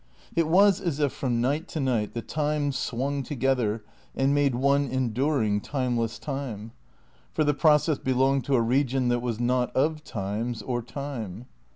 It 0.35 0.47
was 0.47 0.81
as 0.81 0.99
if 0.99 1.13
from 1.13 1.41
night 1.41 1.67
to 1.67 1.79
night 1.79 2.15
the 2.15 2.23
times 2.23 2.75
swung 2.75 3.21
together 3.21 3.83
and 4.15 4.33
made 4.33 4.55
one 4.55 4.87
enduring 4.89 5.61
timeless 5.61 6.17
time. 6.17 6.71
For 7.33 7.43
the 7.43 7.53
process 7.53 7.99
belonged 7.99 8.45
to 8.45 8.55
a 8.55 8.61
region 8.61 9.09
that 9.09 9.21
was 9.21 9.39
not 9.39 9.69
of 9.75 10.03
times 10.03 10.63
or 10.63 10.81
time. 10.81 11.45